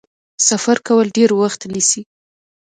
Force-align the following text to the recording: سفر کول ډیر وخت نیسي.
سفر 0.47 0.77
کول 0.87 1.07
ډیر 1.17 1.29
وخت 1.41 1.61
نیسي. 1.73 2.01